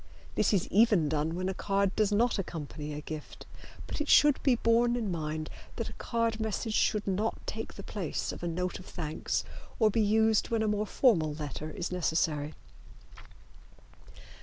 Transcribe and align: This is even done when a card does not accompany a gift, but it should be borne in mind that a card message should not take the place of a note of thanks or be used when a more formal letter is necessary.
This 0.33 0.51
is 0.51 0.67
even 0.69 1.09
done 1.09 1.35
when 1.35 1.47
a 1.47 1.53
card 1.53 1.95
does 1.95 2.11
not 2.11 2.39
accompany 2.39 2.91
a 2.95 3.01
gift, 3.01 3.45
but 3.85 4.01
it 4.01 4.09
should 4.09 4.41
be 4.41 4.55
borne 4.55 4.95
in 4.95 5.11
mind 5.11 5.47
that 5.75 5.89
a 5.89 5.93
card 6.01 6.39
message 6.39 6.73
should 6.73 7.05
not 7.05 7.37
take 7.45 7.75
the 7.75 7.83
place 7.83 8.31
of 8.31 8.41
a 8.41 8.47
note 8.47 8.79
of 8.79 8.85
thanks 8.87 9.43
or 9.77 9.91
be 9.91 10.01
used 10.01 10.49
when 10.49 10.63
a 10.63 10.67
more 10.67 10.87
formal 10.87 11.35
letter 11.35 11.69
is 11.69 11.91
necessary. 11.91 12.55